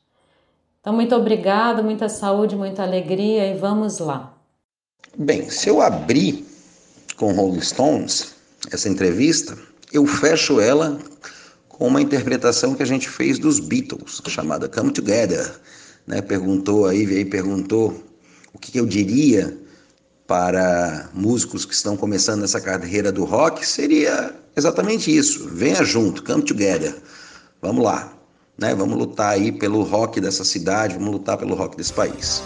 Então, 0.80 0.94
muito 0.94 1.16
obrigada, 1.16 1.84
muita 1.84 2.10
saúde, 2.10 2.56
muita 2.56 2.82
alegria 2.82 3.54
e 3.54 3.58
vamos 3.58 4.00
lá. 4.00 4.36
Bem, 5.16 5.48
se 5.48 5.70
eu 5.70 5.80
abrir 5.80 6.44
com 7.18 7.34
Rolling 7.34 7.62
Stones 7.62 8.36
essa 8.72 8.90
entrevista, 8.90 9.56
eu 9.94 10.08
fecho 10.08 10.60
ela 10.60 10.98
com 11.82 11.88
uma 11.88 12.00
interpretação 12.00 12.76
que 12.76 12.84
a 12.84 12.86
gente 12.86 13.10
fez 13.10 13.40
dos 13.40 13.60
Beatles, 13.60 14.22
chamada 14.28 14.70
Come 14.70 14.92
Together. 14.92 15.52
Né? 16.06 16.22
Perguntou 16.22 16.86
aí, 16.86 17.08
veio 17.08 17.28
perguntou 17.28 18.04
o 18.54 18.60
que, 18.60 18.78
eu 18.78 18.86
diria 18.86 19.58
para 20.28 21.10
músicos 21.12 21.66
que 21.66 21.74
estão 21.74 21.98
começando 21.98 22.44
essa 22.44 22.62
carreira 22.62 23.12
do 23.12 23.24
rock, 23.24 23.66
seria 23.66 24.32
exatamente 24.56 25.10
isso. 25.10 25.50
Venha 25.50 25.84
junto, 25.84 26.24
come 26.24 26.44
together. 26.44 26.96
Vamos 27.60 27.84
lá, 27.84 28.14
né? 28.60 28.76
Vamos 28.76 28.96
lutar 28.96 29.30
aí 29.30 29.52
pelo 29.52 29.82
rock 29.82 30.22
dessa 30.22 30.46
cidade, 30.46 30.94
vamos 30.94 31.14
lutar 31.14 31.36
pelo 31.36 31.56
rock 31.56 31.76
desse 31.76 31.94
país. 31.94 32.44